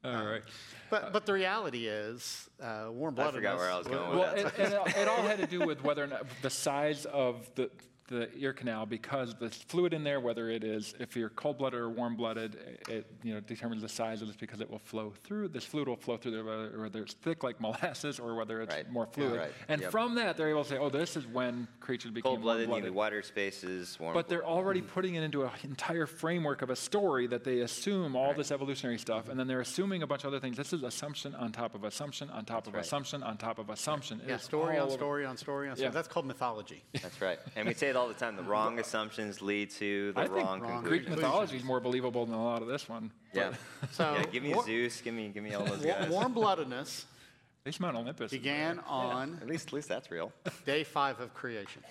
[0.05, 0.43] all right.
[0.89, 4.35] But, but the reality is, uh, warm I forgot where I was going with Well,
[4.35, 4.59] that.
[4.59, 7.71] it, it, it all had to do with whether or not the size of the,
[8.09, 11.89] the ear canal, because the fluid in there, whether it is, if you're cold-blooded or
[11.91, 15.65] warm-blooded, it, you know, determines the size of this because it will flow through, this
[15.65, 18.91] fluid will flow through there, whether, whether it's thick like molasses or whether it's Right.
[18.91, 19.41] more Yeah, fluid.
[19.41, 19.53] right.
[19.69, 19.91] And Yep.
[19.91, 22.85] from that, they're able to say, oh, this is when creatures became Cold-blooded, warm-blooded.
[22.85, 24.15] needed wider spaces, warm.
[24.15, 28.15] But they're already putting it into an entire framework of a story that they assume
[28.15, 30.57] all this evolutionary stuff, and then they're assuming a bunch of other things.
[30.57, 32.85] This is assumption on top of assumption on top of right.
[32.85, 34.21] assumption on top of assumption.
[34.27, 35.87] Yeah, It's story on story on story on story.
[35.89, 35.91] Yeah.
[35.93, 36.85] That's called mythology.
[37.03, 37.39] That's right.
[37.57, 38.37] And we say it all the time.
[38.37, 41.17] The wrong assumptions lead to the I think wrong wrong Greek conclusions.
[41.17, 43.11] mythology is more believable than a lot of this one.
[43.33, 43.53] Yeah.
[43.93, 44.25] So yeah.
[44.27, 45.01] Give me war- Zeus.
[45.01, 46.09] Give me give me all those wa- guys.
[46.11, 47.05] warm bloodedness
[47.65, 48.31] At least Mount Olympus.
[48.31, 50.33] began on At least at least that's real.
[50.67, 51.83] day five of creation.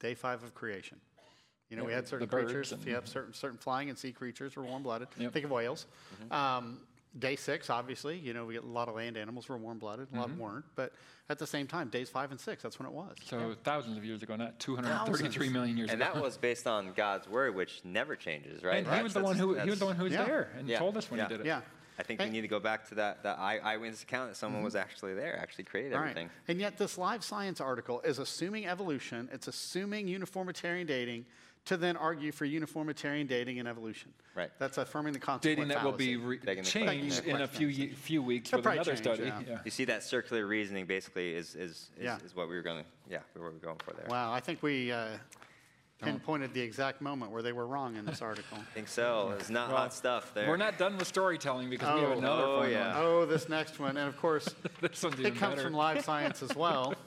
[0.00, 0.98] Day five of creation.
[1.70, 2.72] You know, we had certain creatures.
[2.72, 5.08] and- You have certain certain flying and sea creatures were warm blooded.
[5.18, 5.32] Yep.
[5.32, 5.86] Think of whales.
[6.22, 6.32] Mm-hmm.
[6.32, 6.80] Um,
[7.18, 10.08] day six, obviously, you know, we get a lot of land animals were warm blooded,
[10.12, 10.38] a lot Mm-hmm.
[10.38, 10.64] weren't.
[10.74, 10.92] But
[11.28, 13.16] at the same time, days five and six, that's when it was.
[13.24, 15.52] So thousands of years ago, not 233 Thousands.
[15.52, 16.10] million years And ago.
[16.10, 18.84] And that was based on God's word, which never changes, right?
[18.86, 20.24] and he was the that's- one who he was the one who was Yeah.
[20.24, 21.24] there and Yeah, told us when yeah.
[21.28, 21.46] he did it.
[21.46, 21.60] Yeah.
[21.98, 24.62] I think we need to go back to that that eye, eyewitness account that someone
[24.62, 26.10] was actually there, actually created All right.
[26.10, 26.30] everything.
[26.46, 31.24] And yet, this live science article is assuming evolution, it's assuming uniformitarian dating
[31.66, 34.12] to then argue for uniformitarian dating and evolution.
[34.34, 34.50] Right.
[34.58, 37.88] That's affirming the concept Dating that will be re- Begging changed in a few ye-
[37.92, 39.24] few weeks It'll with another change, study.
[39.24, 39.40] yeah.
[39.46, 39.58] Yeah.
[39.64, 42.18] You see that circular reasoning basically is is is, Yeah.
[42.24, 44.06] is what we were going to yeah we were going for there.
[44.08, 45.08] Wow, I think we uh,
[46.02, 48.58] pinpointed the exact moment where they were wrong in this article.
[48.58, 49.34] I think so.
[49.38, 50.46] It's not Well, hot stuff there.
[50.48, 52.94] We're not done with storytelling because we have Oh, another oh, yeah.
[52.94, 53.02] one.
[53.06, 54.46] oh, this next one, and of course,
[54.80, 55.62] This one's it comes better.
[55.62, 56.94] from live science as well.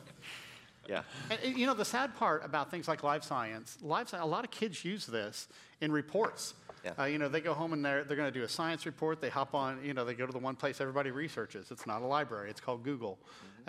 [0.89, 1.03] Yeah.
[1.29, 4.51] And, you know, the sad part about things like Live Science, sci- a lot of
[4.51, 5.47] kids use this
[5.81, 6.55] in reports.
[6.83, 6.93] Yeah.
[6.97, 9.21] Uh, you know, they go home and they're, they're going to do a science report.
[9.21, 11.71] They hop on, you know, they go to the one place everybody researches.
[11.71, 13.19] It's not a library, it's called Google.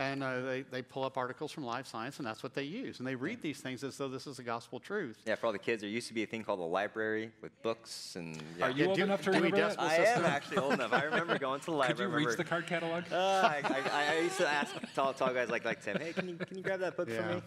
[0.01, 3.01] And uh, they, they pull up articles from Live Science, and that's what they use.
[3.01, 5.19] And they read these things as though this is the gospel truth.
[5.27, 7.53] Yeah, for all the kids, there used to be a thing called a library with
[7.63, 8.43] books and.
[8.59, 8.65] Yeah.
[8.65, 9.77] Are you Yeah, old Dewey- enough to Dewey remember that?
[9.77, 10.93] Decimal I am actually old enough.
[10.95, 11.97] I remember going to the library.
[11.97, 12.23] Could library.
[12.23, 13.05] you reach remember- the card catalog?
[13.13, 16.29] Uh, I, I, I used to ask tall, tall guys like, like Tim, hey, can
[16.31, 17.43] you, can you grab that book for me?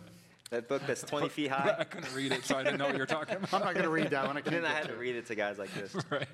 [0.51, 1.75] That book that's 20 feet high.
[1.79, 3.51] I couldn't read it, so I didn't know what you were talking about.
[3.51, 4.37] I'm not going to read that one.
[4.37, 4.99] I And can't then I had to to it.
[4.99, 5.95] read it to guys like this.
[6.11, 6.27] right.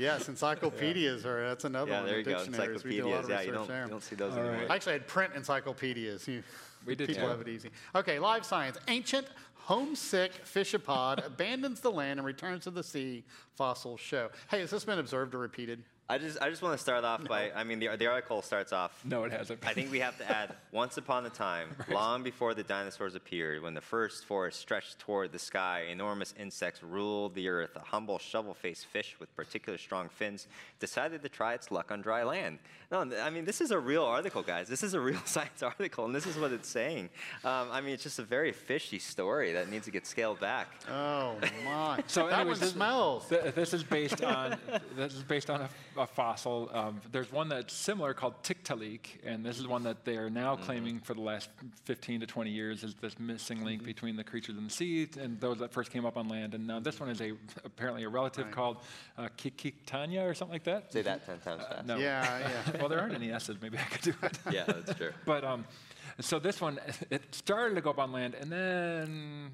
[0.00, 2.06] Yes, encyclopedias are, that's another Yeah, one.
[2.08, 2.38] there you go.
[2.44, 2.84] dictionaries.
[2.84, 3.24] We do a lot Encyclopedias.
[3.24, 3.84] of Yeah, you research don't, there.
[3.84, 4.56] you don't see those All anymore.
[4.62, 4.70] right.
[4.70, 6.26] I actually had print encyclopedias.
[6.26, 6.42] You,
[6.86, 7.28] We did people too.
[7.28, 7.70] have it easy.
[7.94, 8.78] Okay, live science.
[8.88, 13.22] Ancient, homesick fishapod abandons the land and returns to the sea.
[13.54, 14.30] Fossils show.
[14.50, 15.82] Hey, has this been observed or repeated?
[16.10, 18.72] I just, I just want to start off by, I mean, the, the article starts
[18.72, 19.64] off No, it hasn't.
[19.64, 23.62] I think we have to add once upon a time, long before the dinosaurs appeared,
[23.62, 27.76] when the first forest stretched toward the sky, enormous insects ruled the earth.
[27.76, 30.48] A humble shovel faced fish with particular strong fins
[30.80, 32.58] decided to try its luck on dry land.
[32.90, 34.66] No, I mean, this is a real article, guys.
[34.66, 37.08] This is a real science article, and this is what it's saying.
[37.44, 40.66] Um, I mean, it's just a very fishy story that needs to get scaled back.
[40.90, 42.02] Oh my!
[42.08, 43.28] So that one this, smells.
[43.28, 44.58] th- this is based on
[44.96, 45.68] this is based on a,
[46.00, 46.70] a fossil.
[46.72, 50.56] Um, there's one that's similar called Tiktaalik, and this is one that they are now
[50.56, 51.50] claiming for the last
[51.84, 55.38] 15 to 20 years is this missing link between the creatures in the sea and
[55.40, 56.54] those that first came up on land.
[56.54, 57.32] And now this one is a
[57.64, 58.78] apparently a relative called
[59.18, 60.92] uh, Qikiqtania or something like that.
[60.92, 61.86] Say that 10 times fast.
[61.86, 61.98] No.
[61.98, 62.76] Yeah, yeah.
[62.80, 63.56] well, there aren't any S's.
[63.60, 64.38] Maybe I could do it.
[64.50, 65.12] Yeah, that's true.
[65.26, 65.64] But um,
[66.18, 69.50] so this one, it started to go up on land, and then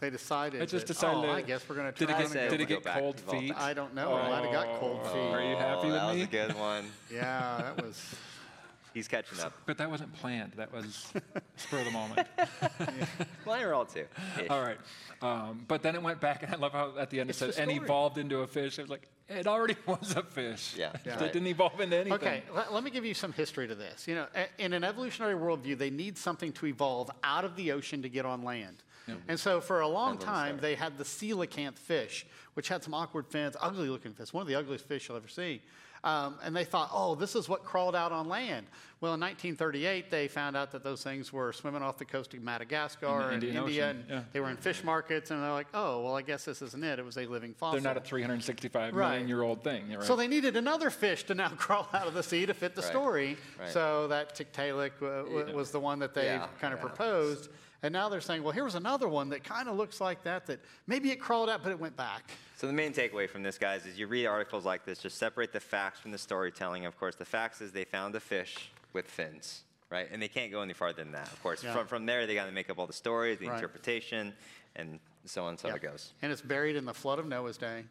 [0.00, 0.62] They decided.
[0.62, 1.18] I just that, decided.
[1.18, 2.84] Oh, to- I guess we're going to Did try it and get, did it get
[2.84, 3.54] cold feet?
[3.56, 4.14] I don't know.
[4.14, 5.18] I might have got cold Oh, feet.
[5.20, 6.20] Are you happy Oh, with that me?
[6.20, 6.84] was a good one.
[7.12, 8.14] Yeah, that was.
[8.94, 9.52] He's catching up.
[9.66, 10.54] But that wasn't planned.
[10.56, 11.12] That was
[11.56, 12.26] spur of the moment.
[13.46, 14.04] Mine are all two.
[14.48, 14.78] All right.
[15.22, 17.38] Um, but then it went back, and I love how at the end it It's
[17.38, 18.80] said, the and evolved into a fish.
[18.80, 20.74] It was like, it already was a fish.
[20.76, 20.90] Yeah.
[20.94, 21.18] It Yeah.
[21.18, 22.14] didn't evolve into anything.
[22.14, 24.08] Okay, let, let me give you some history to this.
[24.08, 27.70] You know, a- in an evolutionary worldview, they need something to evolve out of the
[27.70, 28.82] ocean to get on land.
[29.28, 32.68] And so for a long Depends on the time, they had the coelacanth fish, which
[32.68, 35.62] had some awkward fins, ugly looking fish, one of the ugliest fish you'll ever see.
[36.02, 38.66] Um, and they thought, oh, this is what crawled out on land.
[39.02, 42.42] Well, in 1938, they found out that those things were swimming off the coast of
[42.42, 44.20] Madagascar and Indian India, Ocean, and yeah.
[44.32, 46.98] they were in fish markets, and they're like, oh, well, I guess this isn't it.
[46.98, 47.80] It was a living fossil.
[47.80, 49.10] They're not a 365 Right.
[49.10, 49.90] million year old thing.
[49.92, 50.02] Right?
[50.02, 52.80] So they needed another fish to now crawl out of the sea to fit the
[52.80, 52.90] Right.
[52.90, 53.36] story.
[53.68, 56.86] So that Tiktaalik uh, w- was the one that they Yeah, kind of yeah.
[56.86, 57.50] proposed.
[57.82, 60.46] And now they're saying, well, here was another one that kind of looks like that,
[60.46, 62.30] that maybe it crawled out, but it went back.
[62.56, 65.52] So the main takeaway from this, guys, is you read articles like this, just separate
[65.52, 66.84] the facts from the storytelling.
[66.84, 70.08] Of course, the facts is they found a fish with fins, right?
[70.12, 71.28] And they can't go any farther than that.
[71.32, 71.72] Of course, Yeah.
[71.72, 73.54] from, from there, they got to make up all the stories, the Right.
[73.54, 74.34] interpretation,
[74.76, 75.76] and so on and so Yeah.
[75.76, 76.12] it goes.
[76.20, 77.84] And it's buried in the flood of Noah's day.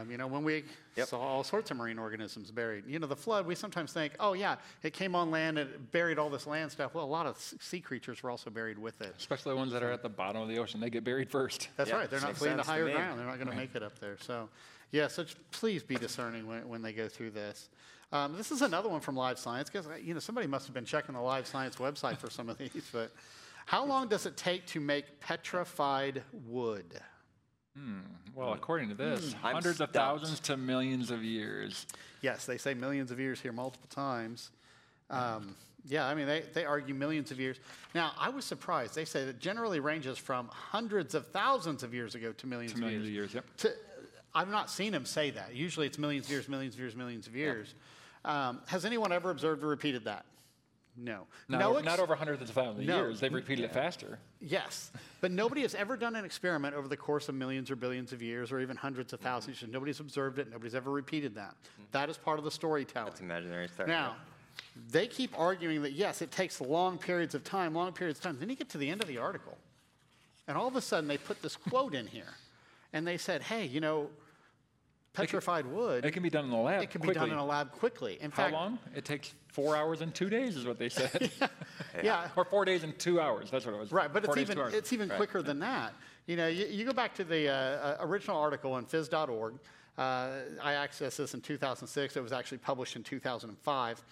[0.00, 0.64] Um, you know, when we
[0.96, 1.08] Yep.
[1.08, 2.84] saw all sorts of marine organisms buried.
[2.86, 5.90] You know, the flood, we sometimes think, oh, yeah, it came on land and it
[5.90, 6.94] buried all this land stuff.
[6.94, 9.14] Well, a lot of sea creatures were also buried with it.
[9.18, 11.68] Especially the ones that are at the bottom of the ocean, they get buried first.
[11.76, 12.10] That's Yeah, right.
[12.10, 13.18] They're not fleeing to sense to higher ground.
[13.18, 14.16] They're not going to make it up there.
[14.20, 14.48] So,
[14.90, 17.70] yeah, so please be discerning when, when they go through this.
[18.12, 20.84] Um, this is another one from Live Science because, you know, somebody must have been
[20.84, 22.88] checking the Live Science website for some of these.
[22.92, 23.10] But
[23.64, 27.00] how long does it take to make petrified wood?
[28.34, 29.94] Well, according to this, I'm hundreds of stumped.
[29.94, 31.86] thousands to millions of years.
[32.22, 34.50] Yes, they say millions of years here multiple times.
[35.10, 35.54] Um,
[35.86, 37.58] yeah, I mean, they, they argue millions of years.
[37.94, 38.94] Now, I was surprised.
[38.94, 42.78] They say that generally ranges from hundreds of thousands of years ago to millions To
[42.78, 43.30] of millions years.
[43.30, 43.56] of years, yep.
[43.58, 43.72] to,
[44.34, 45.54] I've not seen him say that.
[45.54, 47.74] Usually it's millions of years, millions of years, millions of years.
[48.24, 50.24] Um, has anyone ever observed or repeated that?
[50.96, 51.26] No.
[51.48, 52.98] Not, no over, ex- not over hundreds of thousands of No.
[52.98, 53.20] years.
[53.20, 54.18] They've repeated it faster.
[54.40, 58.12] Yes, but nobody has ever done an experiment over the course of millions or billions
[58.12, 59.72] of years, or even hundreds of thousands of years.
[59.72, 60.50] Nobody's observed it.
[60.50, 61.54] Nobody's ever repeated that.
[61.54, 61.82] Mm-hmm.
[61.92, 63.10] That is part of the storytelling.
[63.10, 63.86] That's imaginary stuff.
[63.86, 64.16] Now,
[64.90, 68.36] they keep arguing that yes, it takes long periods of time, long periods of time.
[68.38, 69.56] Then you get to the end of the article,
[70.46, 72.34] and all of a sudden they put this quote in here,
[72.92, 74.10] and they said, "Hey, you know,
[75.12, 77.44] petrified wood, It can be done in the lab it can be done in a
[77.44, 78.78] lab quickly." In fact, How fact, long?
[78.96, 81.30] It takes four hours and two days, is what they said.
[82.02, 83.50] yeah, or four days and two hours.
[83.50, 83.92] That's what it was.
[83.92, 84.74] Right, but Four it's days, two even hours.
[84.74, 85.92] it's even quicker than that.
[86.26, 89.54] You know, you, you go back to the uh, uh, original article on phys.org.
[89.98, 90.28] Uh,
[90.62, 92.16] I accessed this in 2006.
[92.16, 94.02] It was actually published in 2005.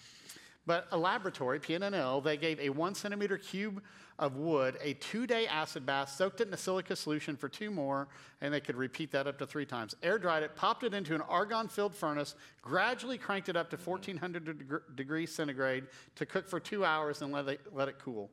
[0.67, 3.81] But a laboratory, PNNL, they gave a one centimeter cube
[4.21, 8.07] of wood a two-day acid bath, soaked it in a silica solution for two more,
[8.39, 9.95] and they could repeat that up to three times.
[10.03, 14.45] Air dried it, popped it into an argon-filled furnace, gradually cranked it up to 1400
[14.45, 18.29] deg- degrees centigrade to cook for two hours and let it, let it cool.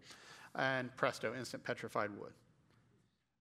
[0.55, 2.33] And presto, instant petrified wood.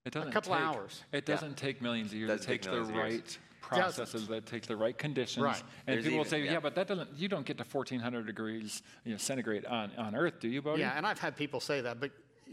[0.05, 1.03] It doesn't a couple take, hours.
[1.11, 2.31] It doesn't take millions of years.
[2.31, 3.13] It takes the millions of years.
[3.13, 4.27] right processes.
[4.27, 5.43] That takes the right conditions.
[5.43, 5.61] Right.
[5.85, 6.53] And There's people will even- say, yeah.
[6.53, 6.59] yeah.
[6.61, 7.09] but that doesn't.
[7.17, 10.81] You don't get to 1400 degrees you know, centigrade on, on Earth, do you, Bodie?
[10.81, 12.11] Yeah, and I've had people say that, but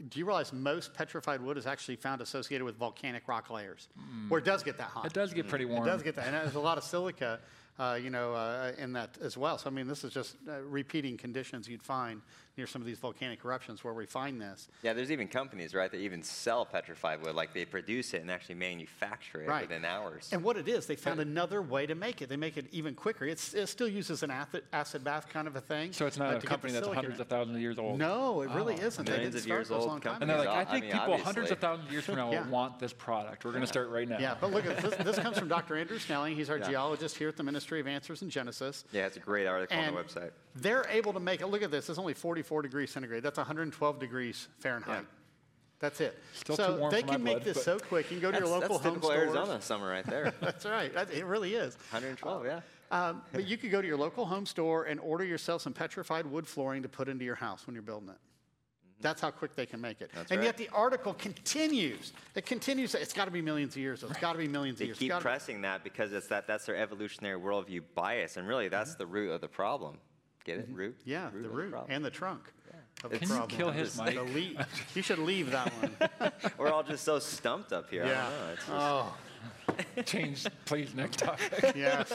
[0.08, 3.88] do you realize most petrified wood is actually found associated with volcanic rock layers,
[4.28, 5.06] where it does get that hot?
[5.06, 5.86] It does get pretty warm.
[5.86, 7.40] It does get that, and there's a lot of silica,
[7.78, 9.58] uh, you know, uh, in that as well.
[9.58, 12.20] So I mean, this is just uh, repeating conditions you'd find
[12.56, 14.68] near some of these volcanic eruptions where we find this.
[14.82, 17.34] Yeah, there's even companies, right, that even sell petrified wood.
[17.34, 19.62] Like they produce it and actually manufacture it Right.
[19.62, 20.28] within hours.
[20.32, 22.28] And what it is, they found another way to make it.
[22.28, 23.24] They make it even quicker.
[23.24, 25.92] It's, it still uses an acid, acid bath kind of a thing.
[25.92, 27.98] So it's not a company that's hundreds of thousands of years old.
[27.98, 28.86] No, it really oh.
[28.86, 29.04] isn't.
[29.04, 30.16] They Millions of years old company.
[30.20, 32.30] And they're like, I I think mean, people hundreds of thousands of years from now
[32.34, 32.44] Yeah.
[32.44, 33.44] will want this product.
[33.44, 34.18] We're going to start right now.
[34.18, 34.94] Yeah, but look at this.
[35.04, 35.76] This comes from Dr.
[35.76, 36.34] Andrew Snelling.
[36.36, 38.84] He's our geologist here at the Ministry of Answers in Genesis.
[38.92, 40.30] yeah, it's a great article And on the website.
[40.56, 41.46] they're able to make it.
[41.48, 41.88] Look at this.
[41.90, 43.22] It's only 44 degrees centigrade.
[43.22, 45.00] That's 112 degrees Fahrenheit.
[45.02, 45.08] Yeah.
[45.80, 46.18] That's it.
[46.32, 48.10] Still so too warm they for my can make blood, this so quick.
[48.10, 49.36] You can go to your local that's home typical stores.
[49.36, 50.32] Arizona summer right there.
[50.40, 50.94] That's right.
[50.94, 51.74] That, it really is.
[51.90, 52.60] 112, yeah.
[52.90, 56.26] Um, but you could go to your local home store and order yourself some petrified
[56.26, 58.16] wood flooring to put into your house when you're building it.
[59.00, 60.08] That's how quick they can make it.
[60.08, 60.18] Mm-hmm.
[60.18, 60.46] That's and right.
[60.46, 62.12] yet the article continues.
[62.34, 62.94] It continues.
[62.94, 64.00] It's got to be millions of years.
[64.00, 64.08] Though.
[64.08, 64.96] It's got to be millions They of years.
[64.96, 68.68] It's keep gotta- pressing that because it's that that's their evolutionary worldview bias, and really
[68.68, 69.98] that's the root of the problem.
[70.44, 70.68] Get it?
[70.70, 70.98] Root.
[71.00, 71.10] Mm-hmm.
[71.10, 71.90] Yeah, the root problem.
[71.90, 72.42] and the trunk.
[73.02, 73.58] Of the Can you problem.
[73.58, 74.14] kill his The mic?
[74.56, 76.32] le- you should leave that one.
[76.58, 78.04] We're all just so stumped up here.
[78.04, 78.22] I Yeah.
[78.30, 78.52] don't know.
[78.52, 79.16] It's just- Oh,
[80.04, 81.72] Change, please, next topic.
[81.76, 82.12] yes.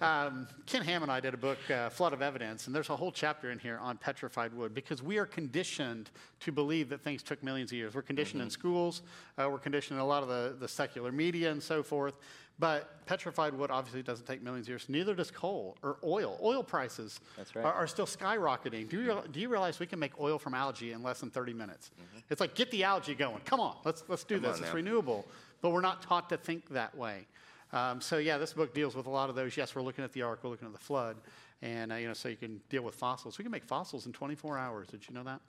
[0.00, 2.96] um, Ken Ham and I did a book, uh, Flood of Evidence, and there's a
[2.96, 7.22] whole chapter in here on petrified wood because we are conditioned to believe that things
[7.22, 7.94] took millions of years.
[7.94, 9.02] We're conditioned in schools,
[9.38, 12.16] uh, we're conditioned in a lot of the, the secular media and so forth.
[12.62, 14.88] But petrified wood obviously doesn't take millions of years.
[14.88, 16.38] Neither does coal or oil.
[16.40, 17.18] Oil prices
[17.56, 17.64] right.
[17.64, 18.88] are, are still skyrocketing.
[18.88, 21.54] Do you, do you realize we can make oil from algae in less than 30
[21.54, 21.90] minutes?
[22.30, 23.40] It's like, get the algae going.
[23.44, 24.44] Come on, let's, let's do Mm-hmm.
[24.44, 24.60] Come this.
[24.60, 24.76] It's now.
[24.76, 25.26] renewable.
[25.60, 27.26] But we're not taught to think that way.
[27.72, 29.56] Um, so, yeah, this book deals with a lot of those.
[29.56, 31.16] Yes, we're looking at the ark, we're looking at the flood.
[31.62, 33.38] And, uh, you know, so you can deal with fossils.
[33.38, 34.86] We can make fossils in 24 hours.
[34.86, 35.40] Did you know that?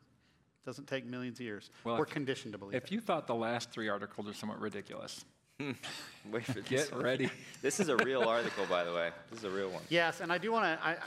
[0.65, 1.69] Doesn't take millions of years.
[1.83, 2.91] Well, we're if- conditioned to believe If it.
[2.91, 5.25] you thought the last three articles are somewhat ridiculous,
[6.31, 7.03] Wait for this get one.
[7.03, 7.29] ready.
[7.61, 9.11] This is a real article, by the way.
[9.29, 9.81] This is a real one.
[9.87, 10.85] Yes, and I do want to.
[10.85, 10.97] I,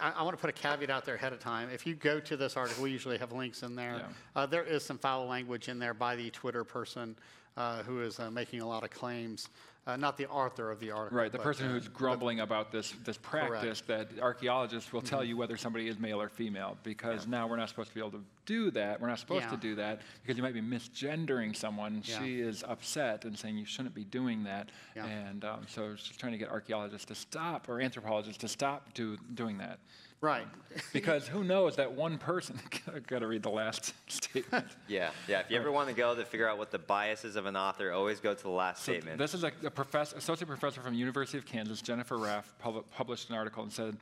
[0.00, 1.68] I, I want to put a caveat out there ahead of time.
[1.72, 3.96] If you go to this article, we usually have links in there.
[3.98, 4.06] Yeah.
[4.34, 7.14] Uh, there is some foul language in there by the Twitter person
[7.56, 9.48] uh, who is uh, making a lot of claims.
[9.86, 11.18] Uh, not the author of the article.
[11.18, 15.08] Right, the but, person uh, who's grumbling about this, this practice that archaeologists will Mm-hmm.
[15.08, 18.00] tell you whether somebody is male or female, because now we're not supposed to be
[18.00, 19.00] able to do that.
[19.00, 22.02] We're not supposed to do that because you might be misgendering someone.
[22.04, 22.18] Yeah.
[22.18, 24.68] She is upset and saying you shouldn't be doing that.
[24.94, 25.06] Yeah.
[25.06, 29.16] And um, so she's trying to get archaeologists to stop, or anthropologists to stop do,
[29.34, 29.78] doing that.
[30.20, 30.46] Right.
[30.92, 32.56] Because who knows that one person,
[33.08, 34.66] got to read the last statement.
[34.86, 35.40] Yeah, yeah.
[35.40, 37.90] If you ever want to go to figure out what the biases of an author,
[37.90, 39.18] always go to the last So statement.
[39.18, 43.30] This is a, a professor, associate professor from University of Kansas, Jennifer Raff, pub- published
[43.30, 43.96] an article and said,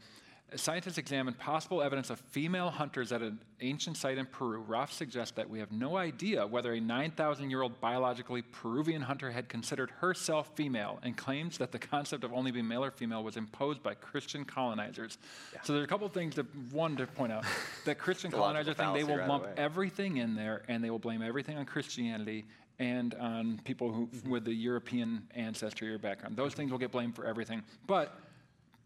[0.57, 4.61] scientists examined possible evidence of female hunters at an ancient site in Peru.
[4.61, 9.91] Raff suggests that we have no idea whether a 9,000-year-old biologically Peruvian hunter had considered
[10.01, 13.83] herself female and claims that the concept of only being male or female was imposed
[13.83, 15.19] by Christian colonizers.
[15.65, 17.45] So there's a couple things to, one to point out,
[17.85, 19.55] that Christian It's a logical colonizers think they will right lump away.
[19.57, 22.47] everything in there and they will blame everything on Christianity
[22.79, 24.31] and on people who mm-hmm.
[24.31, 26.37] with the European ancestry or background.
[26.37, 26.57] Those mm-hmm.
[26.57, 27.63] things will get blamed for everything.
[27.87, 28.19] But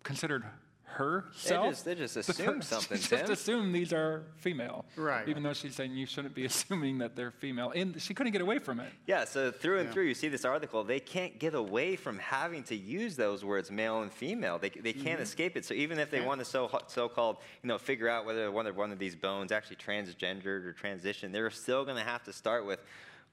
[0.02, 0.44] considered
[0.92, 3.30] herself, just- they just assume per- something, Just Tim.
[3.30, 5.28] assume these are female, Right.
[5.28, 8.42] Even though she's saying you shouldn't be assuming that they're female, and she couldn't get
[8.42, 8.92] away from it.
[9.06, 9.92] Yeah, so through and Yeah.
[9.92, 13.70] through, you see this article, they can't get away from having to use those words,
[13.70, 14.58] male and female.
[14.58, 15.22] They, they can't mm-hmm.
[15.22, 15.64] escape it.
[15.64, 16.26] So even if they Yeah.
[16.26, 19.52] want to so, so-called, you know, figure out whether one of, one of these bones
[19.52, 22.80] actually transgendered or transitioned, they're still going to have to start with,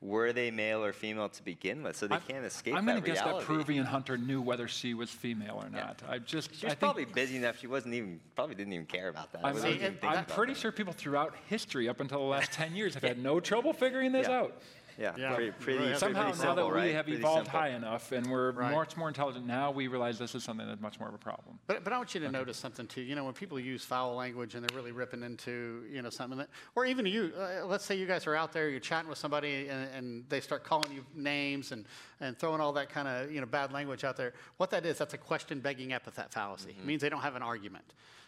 [0.01, 1.95] were they male or female to begin with?
[1.97, 3.39] So they I'm- can't escape I'm that gonna guess reality.
[3.39, 6.01] that Peruvian hunter knew whether she was female or not.
[6.07, 7.59] I just, She I was think, probably busy enough.
[7.59, 9.45] She wasn't even, probably didn't even care about that.
[9.45, 10.59] I'm, Wasn't See, even and thinking I'm pretty that.
[10.59, 14.12] sure people throughout history, up until the last 10 years, have had no trouble figuring
[14.13, 14.39] this Yeah.
[14.39, 14.62] out.
[14.99, 15.29] Yeah, Yeah.
[15.33, 16.88] pretty, You pretty, really pretty, have Somehow, pretty now simple, that right?
[16.88, 17.59] we have evolved simple.
[17.59, 18.73] high enough and we're Right.
[18.73, 21.57] much more intelligent, now we realize this is something that's much more of a problem.
[21.67, 23.01] But, but I want you to notice something too.
[23.01, 26.38] You know, when people use foul language and they're really ripping into, you know, something
[26.39, 29.17] that, or even you, uh, let's say you guys are out there, you're chatting with
[29.17, 31.85] somebody and, and they start calling you names and,
[32.21, 34.34] and throwing all that kind of, you know, bad language out there.
[34.58, 36.69] What that is, that's a question begging epithet fallacy.
[36.71, 36.79] Mm-hmm.
[36.82, 37.86] It means they don't have an argument.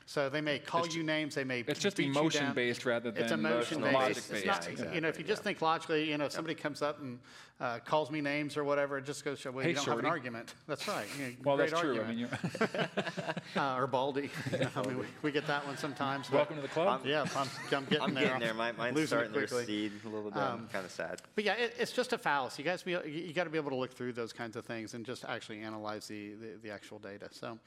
[0.07, 2.23] So they may call you names, they may It's just beat you down.
[2.23, 4.29] emotion-based rather It's than emotion Emotional based.
[4.29, 4.31] based.
[4.31, 6.55] It's Yeah, not, exactly, you know, if you just think logically, you know, if somebody
[6.55, 7.19] comes up and
[7.61, 9.85] uh, calls me names or whatever, it just goes to show, well, Hey, you don't
[9.87, 10.55] have an argument.
[10.67, 11.05] That's right.
[11.17, 12.01] You know, Well, great that's true.
[12.01, 12.27] I mean,
[13.55, 14.29] uh, or Baldy.
[14.51, 16.31] You know, I mean, we, we get that one sometimes.
[16.31, 17.01] welcome to the club.
[17.05, 18.23] yeah, I'm, I'm getting I'm there.
[18.23, 18.53] getting there.
[18.55, 19.59] My, mine's losing starting to quickly.
[19.59, 20.39] recede a little bit.
[20.41, 21.21] I'm kind of sad.
[21.35, 22.63] But yeah, it, it's just a fallacy.
[22.63, 24.65] You guys, be, you, you got to be able to look through those kinds of
[24.65, 27.27] things and just actually analyze the, the, the actual data.
[27.31, 27.57] So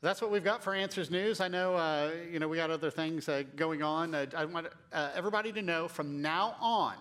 [0.00, 1.40] that's what we've got for Answers News.
[1.40, 4.14] I know, uh, you know, we got other things uh, going on.
[4.14, 6.94] Uh, I want uh, everybody to know from now on,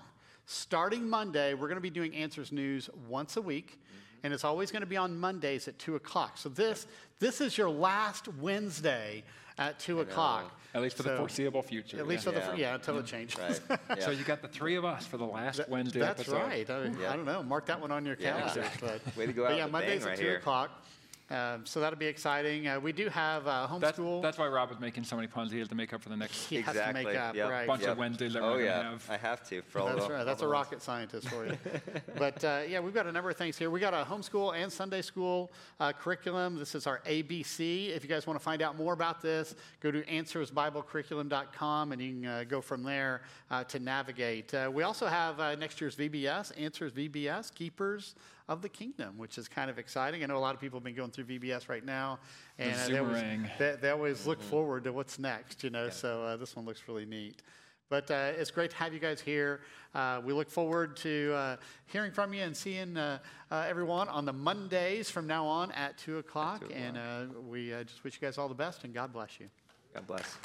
[0.46, 3.80] starting Monday, we're going to be doing Answers News once a week.
[4.24, 6.38] And it's always going to be on Mondays at 2 o'clock.
[6.38, 6.86] So this,
[7.20, 9.24] this is your last Wednesday
[9.58, 10.52] at 2 o'clock.
[10.74, 12.00] At least for the foreseeable future.
[12.00, 12.32] At least yeah.
[12.32, 12.70] for the, Yeah.
[12.70, 13.38] yeah, until it changes.
[13.70, 13.80] Right.
[13.90, 14.06] Yeah.
[14.06, 16.38] So you got the three of us for the last That- Wednesday That's episode.
[16.38, 16.70] right.
[16.70, 17.12] I, Yeah.
[17.12, 17.44] I don't know.
[17.44, 18.40] Mark that one on your Yeah.
[18.40, 18.70] calendar.
[18.80, 20.38] But, Way to go but out yeah, with a bang Mondays right at 2 here.
[20.38, 20.72] o'clock.
[21.32, 22.68] Um, so that'll be exciting.
[22.68, 24.22] Uh, we do have uh, That's, homeschool.
[24.22, 25.50] that's why Rob was making so many puns.
[25.52, 27.04] He has to make up for the next he has exactly.
[27.04, 27.50] to make up, Yep.
[27.50, 27.68] right.
[27.68, 27.92] bunch Yep.
[27.92, 29.10] of Wednesdays that Oh we're yeah, have.
[29.10, 30.20] I have to for all That's the, right.
[30.20, 30.66] all That's the a ones.
[30.68, 31.58] rocket scientist for you.
[32.18, 33.70] but uh, yeah, we've got a number of things here.
[33.70, 36.58] We got a homeschool and Sunday school uh, curriculum.
[36.60, 37.90] This is our ABC.
[37.96, 42.12] If you guys want to find out more about this, go to answersbiblecurriculum.com and you
[42.22, 44.54] can uh, go from there uh, to navigate.
[44.54, 48.16] Uh, we also have uh, next year's VBS, Answers VBS, Keepers
[48.52, 50.24] of the kingdom, which is kind of exciting.
[50.24, 52.20] I know a lot of people have been going through VBS right now,
[52.60, 53.24] and the they always,
[53.58, 54.50] they, they always look mm-hmm.
[54.50, 55.86] forward to what's next, you know.
[55.86, 55.92] Yeah.
[55.92, 57.44] So uh, this one looks really neat.
[57.90, 59.62] But uh, it's great to have you guys here.
[59.96, 64.26] Uh, we look forward to uh, hearing from you and seeing uh, uh, everyone on
[64.26, 66.64] the Mondays from now on at 2 o'clock.
[66.64, 66.98] At 2 o'clock.
[66.98, 69.48] And we just wish you guys all the best and God bless you.
[69.94, 70.38] God bless.